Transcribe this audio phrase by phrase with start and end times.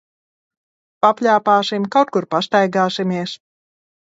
[1.05, 3.37] Papļāpāsim, kaut kur pastaigāsimies.